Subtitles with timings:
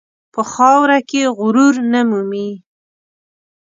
[0.33, 2.49] په خاوره کې غرور نه مومي.